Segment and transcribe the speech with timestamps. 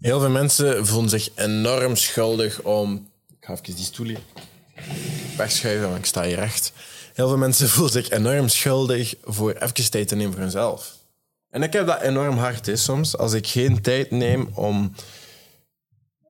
[0.00, 3.08] Heel veel mensen voelen zich enorm schuldig om.
[3.28, 4.16] Ik ga even die stoel
[5.36, 6.72] wegschuiven, want ik sta hier recht.
[7.14, 10.96] Heel veel mensen voelen zich enorm schuldig voor even tijd te nemen voor hunzelf.
[11.50, 13.16] En ik heb dat enorm hard is soms.
[13.16, 14.94] Als ik geen tijd neem om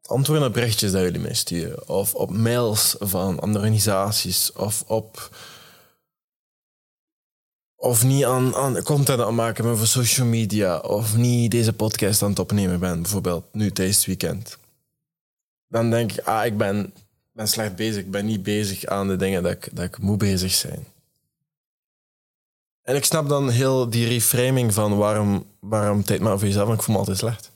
[0.02, 1.88] antwoorden op berichtjes dat jullie mij sturen.
[1.88, 4.52] Of op mails van andere organisaties.
[4.52, 5.36] Of op...
[7.82, 10.78] Of niet aan, aan content aan maken ben voor social media.
[10.78, 13.02] Of niet deze podcast aan het opnemen ben.
[13.02, 14.58] Bijvoorbeeld nu het weekend.
[15.68, 16.92] Dan denk ik, ah, ik ben,
[17.32, 18.02] ben slecht bezig.
[18.02, 20.86] Ik ben niet bezig aan de dingen dat ik, dat ik moet bezig zijn.
[22.82, 26.78] En ik snap dan heel die reframing van waarom, waarom tijd maar voor jezelf, want
[26.78, 27.50] ik voel me altijd slecht.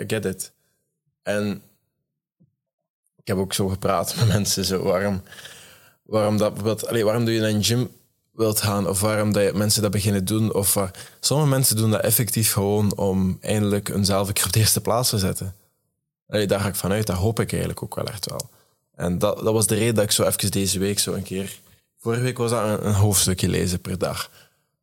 [0.00, 0.52] I get it.
[1.22, 1.62] En
[3.16, 5.22] ik heb ook zo gepraat met mensen, zo, waarom,
[6.02, 7.90] waarom, dat, bijvoorbeeld, allee, waarom doe je een gym
[8.40, 10.54] wilt gaan, of waarom dat mensen dat beginnen doen.
[10.54, 10.90] Of waar,
[11.20, 15.08] sommige mensen doen dat effectief gewoon om eindelijk hunzelf een keer op de eerste plaats
[15.08, 15.54] te zetten.
[16.26, 18.50] Allee, daar ga ik vanuit, dat hoop ik eigenlijk ook wel echt wel.
[18.94, 21.58] En dat, dat was de reden dat ik zo even deze week zo een keer...
[21.98, 24.30] Vorige week was dat een, een hoofdstukje lezen per dag.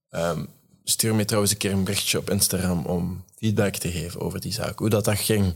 [0.09, 0.43] Ehm,
[0.83, 4.53] stuur me trouwens een keer een berichtje op Instagram om feedback te geven over die
[4.53, 4.79] zaak.
[4.79, 5.55] Hoe dat, dat ging.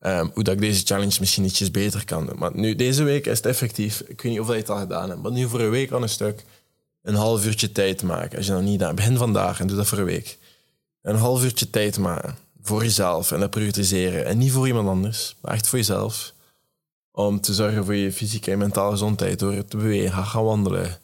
[0.00, 2.38] Ehm, hoe dat ik deze challenge misschien ietsjes beter kan doen.
[2.38, 4.00] Maar nu, deze week is het effectief.
[4.00, 5.22] Ik weet niet of je het al gedaan hebt.
[5.22, 6.44] Maar nu voor een week aan een stuk
[7.02, 8.36] een half uurtje tijd maken.
[8.36, 10.38] Als je dan niet aan begin vandaag en doe dat voor een week.
[11.02, 14.26] Een half uurtje tijd maken voor jezelf en dat prioritiseren.
[14.26, 16.34] En niet voor iemand anders, maar echt voor jezelf.
[17.10, 20.98] Om te zorgen voor je fysieke en mentale gezondheid door te bewegen, gaan wandelen,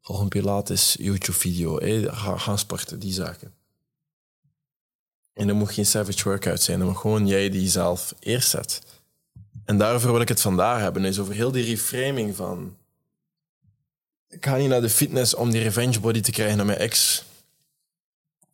[0.00, 1.78] volg een Pilates YouTube-video,
[2.10, 3.52] ga, gaan sporten, die zaken.
[5.32, 8.82] En dat moet geen savage workout zijn, dat moet gewoon jij die zelf eerst zet.
[9.64, 12.76] En daarover wil ik het vandaag hebben, is over heel die reframing van...
[14.30, 17.24] Ik ga niet naar de fitness om die revenge body te krijgen naar mijn ex.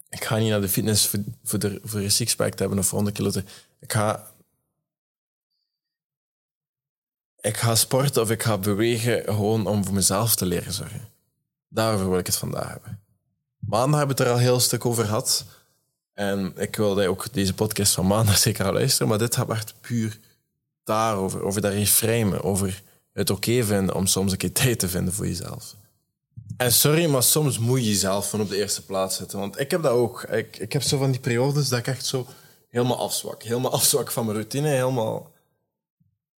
[0.08, 2.90] Ik ga niet naar de fitness voor, voor, de, voor een sixpack te hebben of
[2.90, 3.44] 100 kilo te...
[3.80, 4.34] Ik ga...
[7.40, 11.08] Ik ga sporten of ik ga bewegen gewoon om voor mezelf te leren zorgen.
[11.68, 13.00] Daarover wil ik het vandaag hebben.
[13.58, 15.44] Maandag hebben we het er al heel stuk over gehad.
[16.12, 19.74] En ik wilde ook deze podcast van maandag zeker al luisteren, maar dit gaat echt
[19.80, 20.18] puur
[20.84, 22.82] daarover, over dat reframen, over
[23.16, 25.74] het oké vinden om soms een keer tijd te vinden voor jezelf.
[26.56, 29.38] En sorry, maar soms moet je jezelf van op de eerste plaats zetten.
[29.38, 30.22] Want ik heb dat ook.
[30.22, 32.26] Ik, ik heb zo van die periodes dat ik echt zo
[32.70, 33.42] helemaal afzwak.
[33.42, 35.32] Helemaal afzwak van mijn routine, helemaal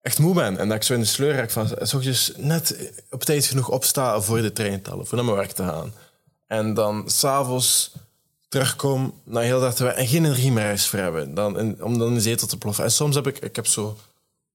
[0.02, 0.58] echt moe ben.
[0.58, 4.24] En dat ik zo in de sleur raak van s net op tijd genoeg opstaan
[4.24, 5.94] voor de treintallen, voor naar mijn werk te gaan.
[6.48, 7.92] En dan s'avonds
[8.48, 11.34] terugkom naar heel dag te en geen energie meer voor hebben.
[11.34, 12.84] Dan, om dan in de zetel te ploffen.
[12.84, 13.98] En soms heb ik, ik heb zo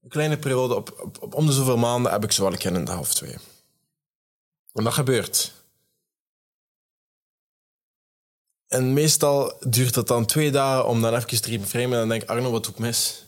[0.03, 2.91] een kleine periode, op, op, om de zoveel maanden heb ik zo wel in de
[2.91, 3.35] half twee.
[4.73, 5.53] En dat gebeurt.
[8.67, 11.91] En meestal duurt het dan twee dagen om dan even te reframen.
[11.91, 13.25] En dan denk ik, Arno, wat doe ik mis?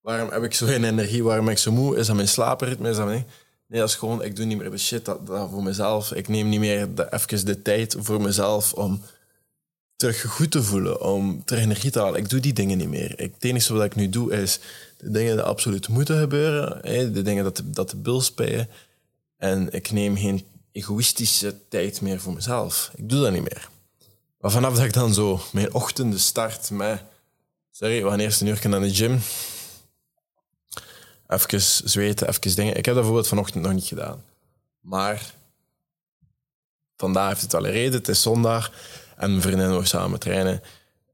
[0.00, 1.24] Waarom heb ik zo geen energie?
[1.24, 1.96] Waarom ben ik zo moe?
[1.96, 2.90] Is dat mijn slaapritme?
[2.90, 3.26] Is dat mijn...
[3.66, 6.12] Nee, dat is gewoon, ik doe niet meer de shit dat, dat voor mezelf.
[6.12, 9.02] Ik neem niet meer de, even de tijd voor mezelf om
[10.12, 12.20] terug goed te voelen, om terug energie te halen.
[12.20, 13.12] Ik doe die dingen niet meer.
[13.16, 14.58] Het enige wat ik nu doe is
[14.96, 16.82] de dingen die absoluut moeten gebeuren,
[17.12, 18.68] de dingen dat de, dat de bil spelen.
[19.36, 22.90] En ik neem geen egoïstische tijd meer voor mezelf.
[22.94, 23.68] Ik doe dat niet meer.
[24.40, 27.02] Maar vanaf dat ik dan zo mijn ochtenden start met...
[27.70, 29.20] Sorry, we gaan eerst een uur naar de gym
[31.26, 31.60] even
[31.90, 32.76] zweten, even dingen.
[32.76, 34.24] Ik heb dat bijvoorbeeld vanochtend nog niet gedaan.
[34.80, 35.34] Maar
[36.96, 37.92] vandaag heeft het al reden.
[37.92, 38.72] Het is zondag
[39.16, 40.62] en mijn vriendin wil samen trainen.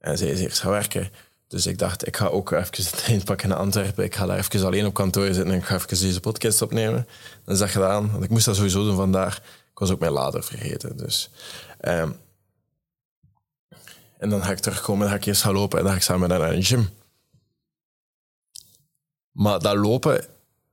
[0.00, 1.10] En zij is eerst gaan werken.
[1.48, 4.04] Dus ik dacht, ik ga ook even de trein pakken naar Antwerpen.
[4.04, 7.06] Ik ga daar even alleen op kantoor zitten en ik ga even deze podcast opnemen.
[7.44, 8.10] Dan is dat gedaan.
[8.10, 9.36] Want ik moest dat sowieso doen vandaag.
[9.70, 10.96] Ik was ook mijn lader vergeten.
[10.96, 11.30] Dus,
[11.80, 12.16] um,
[14.18, 16.04] en dan ga ik terugkomen en ga ik eerst gaan lopen en dan ga ik
[16.04, 16.88] samen naar een gym.
[19.30, 20.12] Maar dat lopen,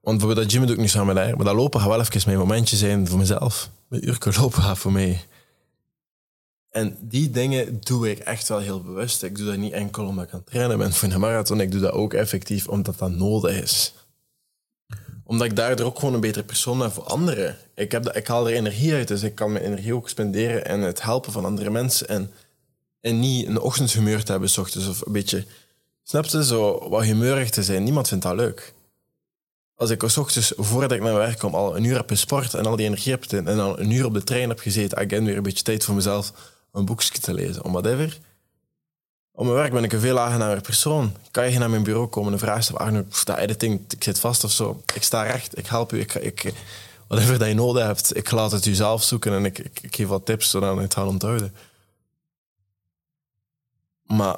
[0.01, 2.21] want bijvoorbeeld dat gym doe ik nu samen haar, maar dat lopen gaat wel even
[2.25, 3.69] mijn momentje zijn voor mezelf.
[3.89, 5.25] Een uur lopen voor mij.
[6.69, 9.23] En die dingen doe ik echt wel heel bewust.
[9.23, 11.61] Ik doe dat niet enkel omdat ik aan het trainen ben voor een marathon.
[11.61, 13.93] Ik doe dat ook effectief omdat dat nodig is.
[15.23, 17.57] Omdat ik daardoor ook gewoon een betere persoon ben voor anderen.
[17.75, 20.65] Ik, heb dat, ik haal er energie uit, dus ik kan mijn energie ook spenderen
[20.65, 22.07] en het helpen van andere mensen.
[22.07, 22.31] En,
[23.01, 25.45] en niet een ochtendhumeur te hebben, s ochtends, of een beetje
[26.09, 26.45] Snap je?
[26.45, 27.83] Zo wat humeurig te zijn.
[27.83, 28.73] Niemand vindt dat leuk.
[29.75, 32.65] Als ik s ochtends, voordat ik naar werk kom, al een uur heb gesport en
[32.65, 35.37] al die energie heb en dan een uur op de trein heb gezeten, again weer
[35.37, 36.33] een beetje tijd voor mezelf
[36.77, 38.19] een boekje te lezen, om whatever.
[39.31, 41.15] Op mijn werk ben ik een veel aangenamer persoon.
[41.31, 44.43] Kan je naar mijn bureau komen en vragen stellen, Arno, dat editing, ik zit vast
[44.43, 44.81] of zo.
[44.95, 46.53] Ik sta recht, ik help u, ik, ik,
[47.07, 50.25] whatever dat je nodig hebt, ik laat het u zelf zoeken en ik, geef wat
[50.25, 51.55] tips zodat het gaat onthouden.
[54.03, 54.37] Maar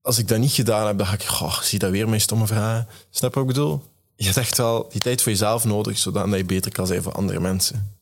[0.00, 2.46] als ik dat niet gedaan heb, dan ga ik, goh, zie dat weer mijn stomme
[2.46, 2.88] vragen.
[3.10, 3.82] Snap je wat ik bedoel?
[4.16, 7.12] Je hebt echt wel die tijd voor jezelf nodig, zodat je beter kan zijn voor
[7.12, 7.97] andere mensen.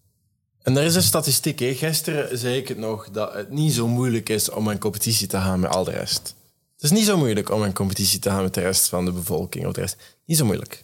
[0.66, 1.58] En er is een statistiek.
[1.58, 1.74] Hè.
[1.74, 5.36] Gisteren zei ik het nog, dat het niet zo moeilijk is om een competitie te
[5.36, 6.34] gaan met al de rest.
[6.74, 9.12] Het is niet zo moeilijk om een competitie te gaan met de rest van de
[9.12, 9.66] bevolking.
[9.66, 9.96] Of de rest.
[10.24, 10.80] Niet zo moeilijk.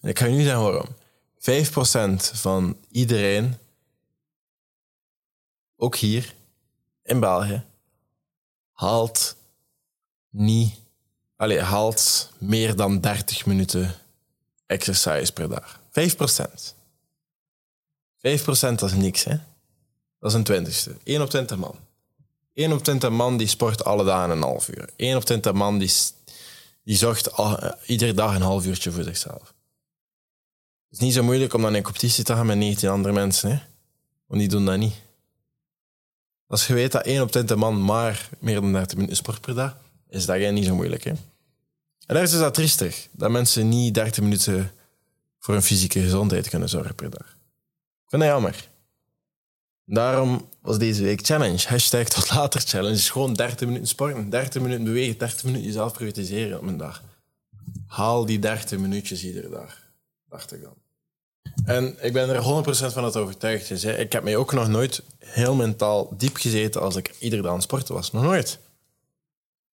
[0.00, 0.86] En ik ga je nu zeggen waarom.
[1.38, 3.58] 5% van iedereen,
[5.76, 6.34] ook hier
[7.02, 7.62] in België,
[8.72, 9.36] haalt
[10.30, 10.74] niet,
[11.36, 13.94] allez, haalt meer dan 30 minuten
[14.66, 15.80] exercise per dag.
[15.90, 16.81] 5%.
[18.22, 19.36] 5% dat is niks, hè?
[20.18, 20.96] Dat is een twintigste.
[21.04, 21.74] 1 op 20 man.
[22.54, 24.88] 1 op 20 man die sport alle dagen een half uur.
[24.96, 25.92] 1 op 20 man die,
[26.84, 29.54] die zorgt al, uh, iedere dag een half uurtje voor zichzelf.
[30.88, 33.50] Het is niet zo moeilijk om dan in competitie te gaan met 19 andere mensen,
[33.50, 33.58] hè?
[34.26, 34.94] Want die doen dat niet.
[36.46, 39.54] Als je weet dat 1 op 20 man maar meer dan 30 minuten sport per
[39.54, 39.76] dag,
[40.08, 41.04] is dat niet zo moeilijk.
[41.04, 41.10] Hè?
[41.10, 44.72] En daar is dat triestig, dat mensen niet 30 minuten
[45.38, 47.36] voor hun fysieke gezondheid kunnen zorgen per dag.
[48.12, 48.68] Ik vind dat jammer.
[49.84, 51.68] Daarom was deze week challenge.
[51.68, 52.94] Hashtag tot later challenge.
[52.94, 57.02] Is gewoon 30 minuten sporten, 30 minuten bewegen, 30 minuten jezelf prioritiseren op een dag.
[57.86, 59.78] Haal die 30 minuutjes iedere dag.
[60.28, 60.74] Dacht ik dan.
[61.64, 63.84] En ik ben er 100% van het overtuigd.
[63.84, 67.56] Ik heb mij ook nog nooit heel mentaal diep gezeten als ik iedere dag aan
[67.56, 68.12] het sporten was.
[68.12, 68.58] Nog nooit.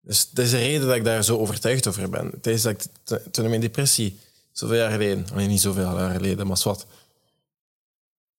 [0.00, 2.40] Dus dat is de reden dat ik daar zo overtuigd over ben.
[2.40, 4.18] Tijdens dat ik toen in mijn depressie,
[4.52, 6.86] zoveel jaar geleden, alleen niet zoveel jaar geleden, maar wat.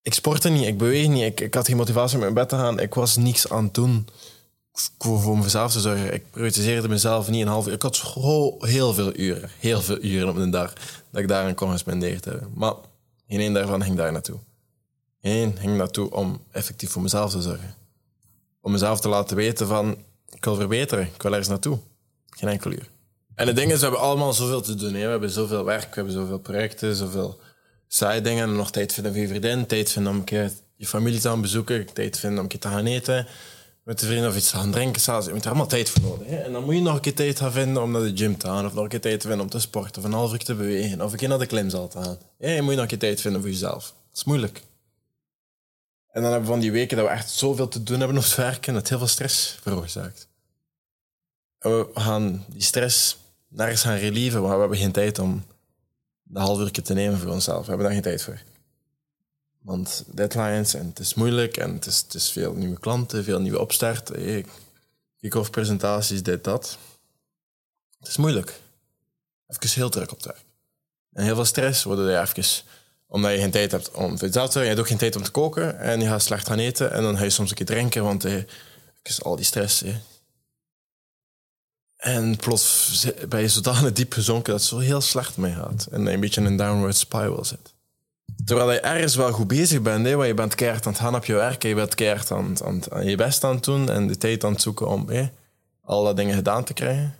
[0.06, 2.56] Ik sportte niet, ik beweeg niet, ik, ik had geen motivatie om in bed te
[2.56, 4.08] gaan, ik was niks aan het doen
[4.98, 6.14] voor, voor mezelf te zorgen.
[6.14, 7.72] Ik prioritiseerde mezelf niet een half uur.
[7.72, 10.72] Ik had zo heel veel uren, heel veel uren op een dag,
[11.10, 12.50] dat ik daarin kon gespendeerd hebben.
[12.54, 12.74] Maar
[13.28, 14.38] geen één daarvan ging daar naartoe.
[15.20, 17.74] Één ging naartoe om effectief voor mezelf te zorgen.
[18.60, 19.96] Om mezelf te laten weten van,
[20.30, 21.78] ik wil verbeteren, ik wil ergens naartoe.
[22.30, 22.90] Geen enkel uur.
[23.34, 24.92] En het ding is, we hebben allemaal zoveel te doen.
[24.92, 27.40] We hebben zoveel werk, we hebben zoveel projecten, zoveel
[27.88, 28.56] saaie dingen.
[28.56, 31.40] Nog tijd vinden voor je vriendin, tijd vinden om een keer je familie te gaan
[31.40, 33.26] bezoeken, tijd vinden om een keer te gaan eten
[33.84, 35.00] met de vrienden of iets te gaan drinken.
[35.00, 35.26] Zelfs.
[35.26, 36.26] Je moet er allemaal tijd voor nodig.
[36.26, 36.36] Hè.
[36.36, 38.46] En dan moet je nog een keer tijd gaan vinden om naar de gym te
[38.46, 40.44] gaan, of nog een keer tijd te vinden om te sporten, of een half uur
[40.44, 42.18] te bewegen, of een keer naar de klimzaal te gaan.
[42.38, 43.84] Ja, je moet nog een keer tijd vinden voor jezelf.
[43.84, 44.62] Dat is moeilijk.
[46.10, 48.22] En dan hebben we van die weken dat we echt zoveel te doen hebben op
[48.22, 50.28] het werk en dat heel veel stress veroorzaakt
[51.68, 53.16] we gaan die stress
[53.48, 55.44] nergens gaan relieven, want we hebben geen tijd om
[56.28, 57.60] de half uur te nemen voor onszelf.
[57.60, 58.42] We hebben daar geen tijd voor.
[59.62, 63.40] Want deadlines en het is moeilijk en het is, het is veel nieuwe klanten, veel
[63.40, 64.10] nieuwe opstart.
[65.20, 66.78] Kick-off presentaties, dit, dat.
[67.98, 68.60] Het is moeilijk.
[69.46, 70.44] Even heel druk op het werk.
[71.12, 72.64] En heel veel stress, worden je even,
[73.06, 75.78] omdat je geen tijd hebt om te Je hebt ook geen tijd om te koken
[75.78, 78.24] en je gaat slecht gaan eten en dan ga je soms een keer drinken, want
[78.24, 78.42] eh,
[79.22, 79.84] al die stress.
[82.06, 85.86] En plots ben je zodanig diep gezonken dat het zo heel slecht mee gaat.
[85.90, 87.74] En een beetje in een downward spiral zit.
[88.44, 91.14] Terwijl je ergens wel goed bezig bent, hè, want je bent keihard aan het gaan
[91.14, 91.62] op je werk.
[91.62, 92.56] Je bent keihard aan,
[93.04, 95.28] je best aan het doen en de tijd aan het zoeken om hè,
[95.82, 97.14] al dat dingen gedaan te krijgen.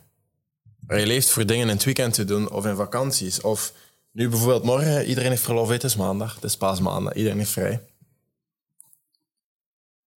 [0.79, 3.41] Maar je leeft voor dingen in het weekend te doen of in vakanties.
[3.41, 3.73] Of
[4.11, 7.81] nu bijvoorbeeld morgen, iedereen heeft verlof, het is maandag, het is paasmaandag, iedereen is vrij.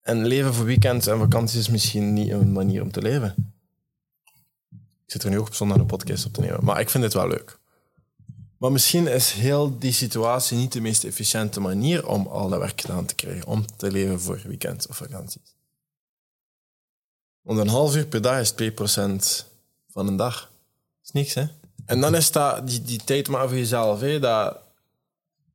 [0.03, 3.59] En leven voor weekends en vakanties is misschien niet een manier om te leven.
[5.11, 6.65] Ik zit er nu ook op zondag een podcast op te nemen.
[6.65, 7.59] Maar ik vind het wel leuk.
[8.59, 12.81] Maar misschien is heel die situatie niet de meest efficiënte manier om al dat werk
[12.81, 13.47] gedaan te krijgen.
[13.47, 15.57] Om te leven voor weekends of vakanties.
[17.41, 19.47] Want een half uur per dag is 2%
[19.89, 20.41] van een dag.
[20.41, 21.47] Dat is niks, hè?
[21.85, 24.01] En dan is dat die, die tijd maar voor jezelf.
[24.01, 24.19] Hè?
[24.19, 24.59] Dat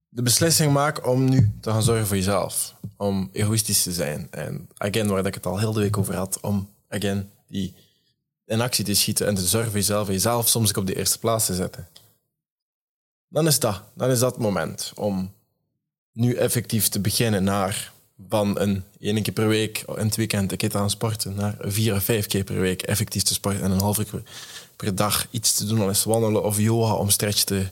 [0.10, 2.76] de beslissing maken om nu te gaan zorgen voor jezelf.
[2.98, 4.28] Om egoïstisch te zijn.
[4.32, 7.76] En again, waar ik het al heel de week over had, om again die
[8.46, 10.96] in actie te schieten en te zorgen voor jezelf en jezelf soms ook op de
[10.96, 11.88] eerste plaats te zetten.
[13.28, 15.34] Dan is dat, dan is dat het moment om
[16.12, 17.94] nu effectief te beginnen naar
[18.30, 21.56] van een één keer per week in het weekend een keer te gaan sporten naar
[21.60, 24.24] vier of vijf keer per week effectief te sporten en een half uur
[24.76, 27.70] per dag iets te doen, al eens wandelen of yoga om stretch te,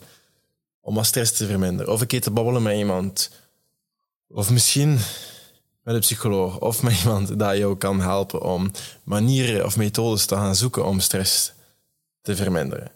[0.82, 1.94] om stress te verminderen.
[1.94, 3.30] Of een keer te babbelen met iemand.
[4.28, 5.00] Of misschien
[5.84, 8.72] met een psycholoog of met iemand dat jou kan helpen om
[9.04, 11.54] manieren of methodes te gaan zoeken om stress
[12.22, 12.92] te verminderen.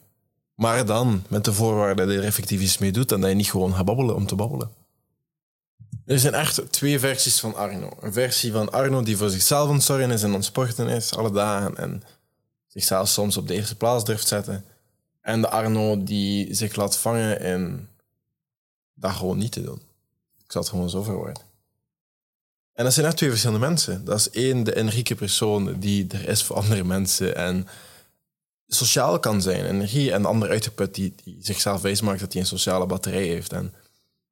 [0.55, 3.35] Maar dan met de voorwaarde dat je er effectief iets mee doet en dat je
[3.35, 4.71] niet gewoon gaat babbelen om te babbelen.
[6.05, 7.89] Er zijn echt twee versies van Arno.
[7.99, 11.31] Een versie van Arno die voor zichzelf aan zorgen is en aan sporten is, alle
[11.31, 12.03] dagen, en
[12.67, 14.65] zichzelf soms op de eerste plaats durft zetten.
[15.21, 17.87] En de Arno die zich laat vangen in
[18.93, 19.81] dat gewoon niet te doen.
[20.43, 21.46] Ik zal het gewoon zo verwoorden.
[22.77, 24.05] En dat zijn echt twee verschillende mensen.
[24.05, 27.67] Dat is één, de energieke persoon die er is voor andere mensen en
[28.67, 30.11] sociaal kan zijn, energie.
[30.11, 33.53] En de ander uitgeput die, die zichzelf wijs maakt dat hij een sociale batterij heeft
[33.53, 33.73] en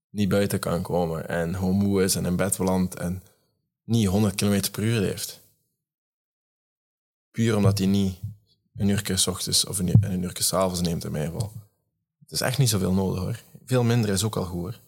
[0.10, 3.24] niet buiten kan komen en gewoon is en in bed belandt en
[3.84, 5.40] niet 100 km per uur heeft.
[7.32, 8.16] Puur omdat hij niet
[8.76, 11.52] een uurtje s ochtends of een, een s avonds neemt in mijn geval.
[12.20, 13.40] Het is echt niet zoveel nodig hoor.
[13.66, 14.80] Veel minder is ook al goed hoor.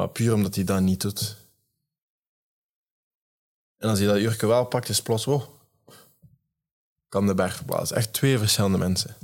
[0.00, 1.36] Maar puur omdat hij dat niet doet.
[3.78, 5.42] En als hij dat uurtje wel pakt, is plots, wow,
[7.08, 7.96] kan de berg verplaatsen.
[7.96, 9.16] Echt twee verschillende mensen.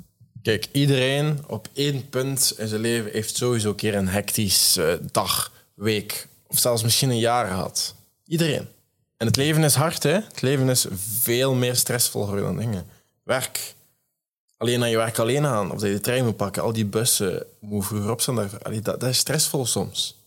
[0.42, 4.95] Kijk, iedereen op één punt in zijn leven heeft sowieso een keer een hectisch uh,
[5.12, 7.95] dag, week of zelfs misschien een jaar gehad.
[8.26, 8.68] Iedereen.
[9.16, 10.12] En het leven is hard, hè?
[10.12, 12.87] Het leven is veel meer stressvol dan dingen.
[13.23, 13.75] Werk.
[14.56, 16.87] Alleen naar je werk alleen aan, of dat je de trein moet pakken, al die
[16.87, 18.50] bussen moet vroeger opstaan.
[18.62, 20.25] Dat, dat is stressvol soms.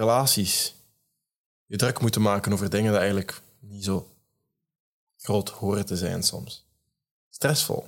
[0.00, 0.74] Relaties.
[1.66, 4.08] Je druk moeten maken over dingen die eigenlijk niet zo
[5.16, 6.66] groot horen te zijn soms.
[7.30, 7.86] Stressvol.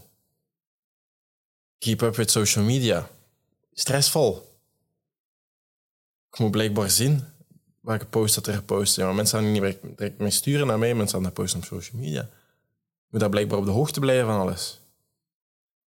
[1.79, 3.09] Keep up with social media.
[3.73, 4.59] Stressvol.
[6.31, 7.25] Ik moet blijkbaar zien
[7.81, 8.99] welke post dat er gepost.
[8.99, 12.01] Maar mensen gaan niet direct mee sturen naar mij, mensen gaan dat posten op social
[12.01, 12.21] media.
[12.21, 14.81] Je moet daar blijkbaar op de hoogte blijven van alles.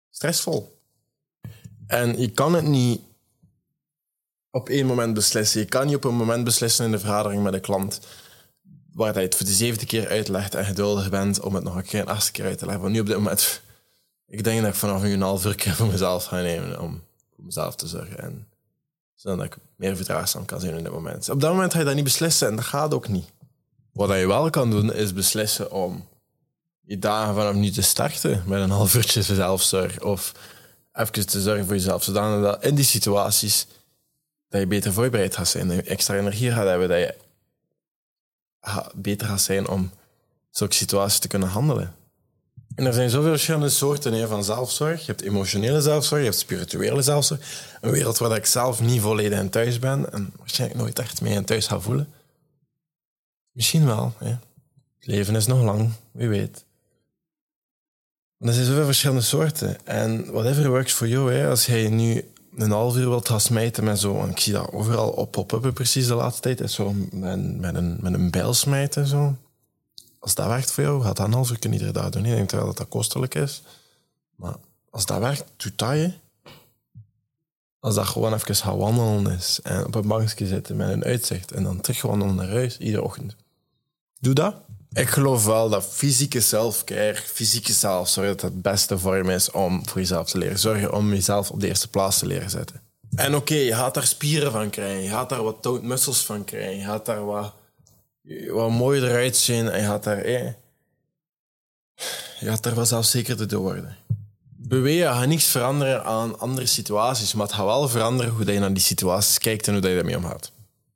[0.10, 0.80] Stressvol.
[1.88, 3.02] En je kan het niet
[4.56, 5.60] op één moment beslissen.
[5.60, 8.00] Je kan niet op een moment beslissen in de vergadering met een klant
[8.94, 11.84] waar hij het voor de zevende keer uitlegt en geduldig bent om het nog een
[11.84, 12.82] keer een achtste keer uit te leggen.
[12.82, 13.62] Want nu op dit moment,
[14.28, 17.02] ik denk dat ik vanaf een half uur voor mezelf ga nemen om
[17.36, 18.20] voor mezelf te zorgen.
[18.20, 18.48] En
[19.16, 21.30] zodat ik meer verdraagzaam kan zijn in dit moment.
[21.30, 23.32] Op dat moment ga je dat niet beslissen en dat gaat ook niet.
[23.92, 26.08] Wat je wel kan doen, is beslissen om
[26.82, 30.02] je dagen vanaf nu te starten met een half uurtje zelfzorg.
[30.02, 30.32] Of
[30.94, 32.04] even te zorgen voor jezelf.
[32.04, 33.68] Zodat dat in die situaties
[34.56, 35.68] dat je beter voorbereid gaat zijn.
[35.68, 36.90] Dat je extra energie gaat hebben.
[36.90, 37.16] Dat je
[38.96, 39.92] beter gaat zijn om
[40.50, 41.96] zulke situaties te kunnen handelen.
[42.76, 45.00] En er zijn zoveel verschillende soorten van zelfzorg.
[45.00, 47.40] Je hebt emotionele zelfzorg, je hebt spirituele zelfzorg.
[47.82, 51.34] Een wereld waar ik zelf niet volledig in thuis ben en waarschijnlijk nooit echt mee
[51.34, 52.14] in thuis ga voelen.
[53.52, 54.14] Misschien wel.
[54.20, 54.40] Het
[55.00, 56.66] leven is nog lang, wie weet.
[58.40, 59.86] er zijn zoveel verschillende soorten.
[59.86, 61.50] En whatever works for you, hè.
[61.50, 64.72] als jij nu een half uur wilt gaan smijten met zo, en ik zie dat
[64.72, 69.08] overal op pop-uppen precies de laatste tijd, is zo met, een, met een bijl smijten.
[69.08, 69.36] Zo.
[70.20, 72.26] Als dat werkt voor jou, gaat dat een half uur iedere dag doen.
[72.26, 73.62] Ik denk wel dat dat kostelijk is.
[74.36, 74.56] Maar
[74.90, 76.14] als dat werkt, doe dat je.
[77.80, 81.52] Als dat gewoon even gaan wandelen is en op een bankje zitten met een uitzicht
[81.52, 83.36] en dan terug wandelen naar huis, iedere ochtend.
[84.20, 84.56] Doe dat.
[84.96, 90.00] Ik geloof wel dat fysieke self-care, fysieke zelfzorg, dat het beste vorm is om voor
[90.00, 92.82] jezelf te leren zorgen, om jezelf op de eerste plaats te leren zetten.
[93.16, 96.44] En oké, je gaat daar spieren van krijgen, je gaat daar wat toned muscles van
[96.44, 97.54] krijgen, je gaat daar wat,
[98.48, 100.46] wat mooier eruit zien en je gaat daar, eh,
[102.40, 103.98] je gaat daar wel zelfzekerder door worden.
[104.58, 108.74] Bewegen gaat niets veranderen aan andere situaties, maar het gaat wel veranderen hoe je naar
[108.74, 110.52] die situaties kijkt en hoe je daarmee omgaat.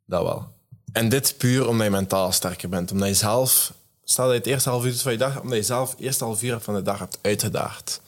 [0.05, 0.47] Dat wel.
[0.91, 3.73] En dit puur omdat je mentaal sterker bent, omdat je zelf
[4.09, 6.23] Stel dat je het eerste half uur van je dag, omdat je zelf het eerste
[6.23, 8.01] half uur van de dag hebt uitgedaagd.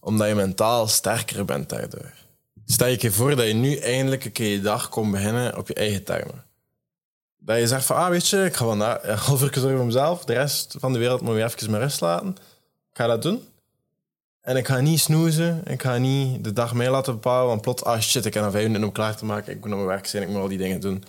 [0.00, 2.12] Omdat je mentaal sterker bent daardoor.
[2.66, 5.74] Stel je voor dat je nu eindelijk een keer je dag kon beginnen op je
[5.74, 6.44] eigen timer.
[7.38, 9.86] Dat je zegt van, ah weet je, ik ga wel een half uur zorgen voor
[9.86, 10.24] mezelf.
[10.24, 12.28] De rest van de wereld moet je even mijn rust laten.
[12.90, 13.48] Ik ga dat doen.
[14.40, 15.62] En ik ga niet snoezen.
[15.66, 17.46] Ik ga niet de dag mee laten bepalen.
[17.46, 19.52] Want plots, ah shit, ik heb nog vijf minuten om klaar te maken.
[19.52, 20.22] Ik moet naar mijn werk zijn.
[20.22, 21.04] Ik moet al die dingen doen.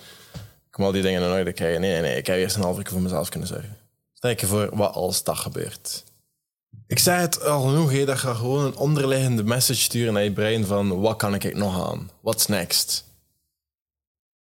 [0.69, 1.81] Ik moet al die dingen in orde krijgen.
[1.81, 3.86] Nee, nee, ik heb eerst een half uur voor mezelf kunnen zorgen.
[4.17, 6.03] Stel je voor wat als dat gebeurt.
[6.87, 10.31] Ik zei het al genoeg, he, dat je gewoon een onderliggende message sturen naar je
[10.31, 12.09] brein van wat kan ik nog aan?
[12.21, 13.05] What's next?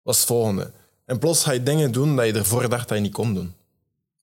[0.02, 0.72] Wat is het volgende?
[1.06, 3.54] En plots ga je dingen doen dat je ervoor dacht dat je niet kon doen.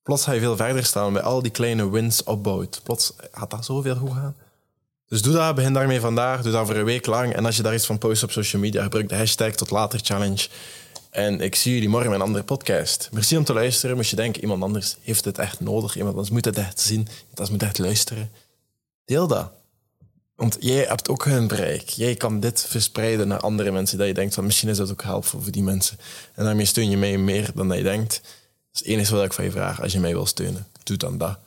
[0.02, 2.80] Plots ga je veel verder staan bij al die kleine wins opbouwt.
[2.82, 4.36] Plots gaat dat zoveel goed gaan.
[5.06, 7.34] Dus doe dat, begin daarmee vandaag, doe dat voor een week lang.
[7.34, 10.00] En als je daar iets van post op social media, gebruik de hashtag tot later
[10.02, 10.48] challenge.
[11.10, 13.08] En ik zie jullie morgen met een andere podcast.
[13.12, 13.96] Merci om te luisteren.
[13.96, 15.96] Moest je denken, iemand anders heeft het echt nodig.
[15.96, 16.98] Iemand anders moet het echt zien.
[16.98, 18.30] Iemand anders moet echt luisteren.
[19.04, 19.52] Deel dat.
[20.34, 21.88] Want jij hebt ook hun bereik.
[21.88, 23.98] Jij kan dit verspreiden naar andere mensen.
[23.98, 25.98] Dat je denkt, van, misschien is dat ook helpvol voor die mensen.
[26.34, 28.12] En daarmee steun je mij meer dan dat je denkt.
[28.12, 28.22] Dat
[28.72, 29.82] is het enige wat ik van je vraag.
[29.82, 31.38] Als je mij wil steunen, doe dan dat.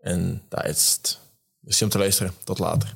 [0.00, 1.18] En dat is het.
[1.60, 2.34] Merci om te luisteren.
[2.44, 2.94] Tot later.